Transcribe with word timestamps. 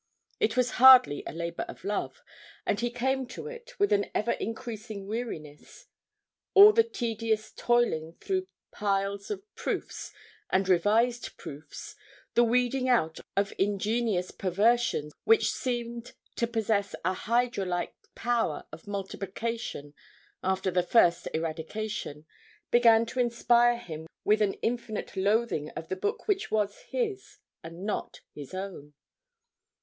It 0.39 0.57
was 0.57 0.71
hardly 0.81 1.23
a 1.27 1.31
labour 1.31 1.63
of 1.67 1.83
love, 1.83 2.23
and 2.65 2.79
he 2.79 2.89
came 2.89 3.27
to 3.27 3.45
it 3.45 3.77
with 3.79 3.93
an 3.93 4.07
ever 4.15 4.31
increasing 4.31 5.05
weariness; 5.05 5.85
all 6.55 6.73
the 6.73 6.81
tedious 6.83 7.51
toiling 7.55 8.13
through 8.13 8.47
piles 8.71 9.29
of 9.29 9.43
proofs 9.53 10.11
and 10.49 10.67
revised 10.67 11.37
proofs, 11.37 11.95
the 12.33 12.43
weeding 12.43 12.89
out 12.89 13.19
of 13.37 13.53
ingenious 13.59 14.31
perversions 14.31 15.13
which 15.25 15.51
seemed 15.51 16.13
to 16.35 16.47
possess 16.47 16.95
a 17.05 17.13
hydra 17.13 17.65
like 17.67 17.93
power 18.15 18.65
of 18.71 18.87
multiplication 18.87 19.93
after 20.41 20.71
the 20.71 20.81
first 20.81 21.27
eradication, 21.31 22.25
began 22.71 23.05
to 23.05 23.19
inspire 23.19 23.77
him 23.77 24.07
with 24.25 24.41
an 24.41 24.53
infinite 24.63 25.15
loathing 25.15 25.69
of 25.75 25.89
this 25.89 25.99
book 25.99 26.27
which 26.27 26.49
was 26.49 26.79
his 26.89 27.37
and 27.63 27.85
not 27.85 28.21
his 28.33 28.55
own. 28.55 28.95